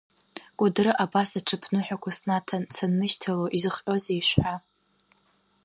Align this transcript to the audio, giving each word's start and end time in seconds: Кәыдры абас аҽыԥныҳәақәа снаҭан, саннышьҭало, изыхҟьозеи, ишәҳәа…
Кәыдры 0.57 0.91
абас 1.03 1.29
аҽыԥныҳәақәа 1.39 2.11
снаҭан, 2.17 2.63
саннышьҭало, 2.75 3.45
изыхҟьозеи, 3.57 4.17
ишәҳәа… 4.19 4.55